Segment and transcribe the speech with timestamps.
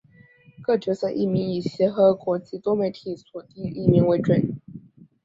[0.63, 4.59] 各角色译名以协和国际多媒体所定译名为准。